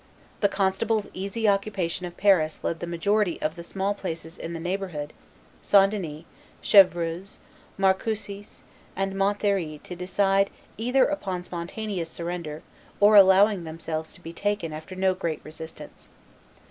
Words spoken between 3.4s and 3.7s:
the